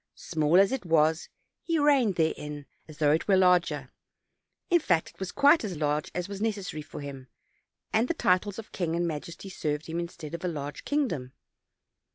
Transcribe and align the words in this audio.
Small 0.15 0.59
as 0.59 0.71
it 0.71 0.83
was, 0.83 1.29
he 1.61 1.77
reigned 1.77 2.15
therein, 2.15 2.65
as 2.87 2.97
though 2.97 3.11
it 3.11 3.27
were 3.27 3.37
larger; 3.37 3.91
in 4.71 4.79
fact, 4.79 5.11
it 5.11 5.19
was 5.19 5.31
quite 5.31 5.63
as 5.63 5.77
large 5.77 6.09
as 6.15 6.27
was 6.27 6.41
neces 6.41 6.71
sary 6.71 6.81
for 6.81 7.01
him, 7.01 7.27
and 7.93 8.07
the 8.07 8.15
titles 8.15 8.57
of 8.57 8.71
king 8.71 8.95
and 8.95 9.07
majesty 9.07 9.47
served 9.47 9.85
him 9.85 9.99
instead 9.99 10.33
of 10.33 10.43
a 10.43 10.47
large 10.47 10.85
kingdom. 10.85 11.33